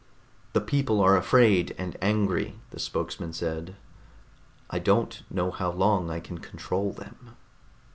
"The 0.53 0.61
people 0.61 0.99
are 1.01 1.15
afraid 1.15 1.75
and 1.77 1.95
angry," 2.01 2.55
the 2.71 2.79
spokesman 2.79 3.33
said. 3.33 3.75
"I 4.71 4.79
don't 4.79 5.21
know 5.29 5.51
how 5.51 5.69
long 5.69 6.09
I 6.09 6.19
can 6.19 6.39
control 6.39 6.91
them." 6.91 7.35